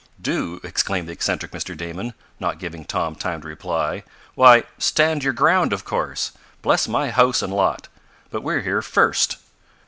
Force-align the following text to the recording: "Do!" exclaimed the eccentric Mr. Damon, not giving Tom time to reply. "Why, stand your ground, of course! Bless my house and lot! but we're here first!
"Do!" 0.19 0.59
exclaimed 0.63 1.07
the 1.07 1.11
eccentric 1.11 1.51
Mr. 1.51 1.77
Damon, 1.77 2.15
not 2.39 2.57
giving 2.57 2.85
Tom 2.85 3.13
time 3.13 3.39
to 3.43 3.47
reply. 3.47 4.01
"Why, 4.33 4.63
stand 4.79 5.23
your 5.23 5.31
ground, 5.33 5.73
of 5.73 5.85
course! 5.85 6.31
Bless 6.63 6.87
my 6.87 7.11
house 7.11 7.43
and 7.43 7.53
lot! 7.53 7.87
but 8.31 8.41
we're 8.41 8.61
here 8.61 8.81
first! 8.81 9.37